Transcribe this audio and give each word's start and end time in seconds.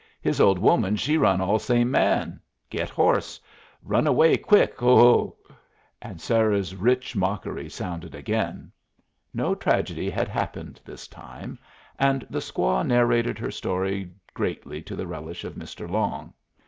His 0.19 0.41
old 0.41 0.57
woman 0.57 0.95
she 0.95 1.15
run 1.15 1.41
all 1.41 1.59
same 1.59 1.91
man. 1.91 2.39
Get 2.71 2.89
horse. 2.89 3.39
Run 3.83 4.07
away 4.07 4.35
quick. 4.35 4.79
Hu 4.79 4.95
hu!" 4.97 5.35
and 6.01 6.19
Sarah's 6.19 6.75
rich 6.75 7.15
mockery 7.15 7.69
sounded 7.69 8.15
again. 8.15 8.71
No 9.31 9.53
tragedy 9.53 10.09
had 10.09 10.27
happened 10.27 10.81
this 10.83 11.07
time, 11.07 11.59
and 11.99 12.25
the 12.31 12.39
squaw 12.41 12.83
narrated 12.83 13.37
her 13.37 13.51
story 13.51 14.09
greatly 14.33 14.81
to 14.81 14.95
the 14.95 15.05
relish 15.05 15.43
of 15.43 15.53
Mr. 15.53 15.87
Long. 15.87 16.33